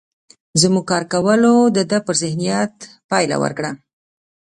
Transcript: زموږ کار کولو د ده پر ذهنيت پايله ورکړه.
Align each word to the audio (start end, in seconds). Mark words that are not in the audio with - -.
زموږ 0.61 0.85
کار 0.91 1.03
کولو 1.13 1.53
د 1.75 1.77
ده 1.91 1.97
پر 2.05 2.15
ذهنيت 2.23 2.75
پايله 3.09 3.35
ورکړه. 3.43 3.71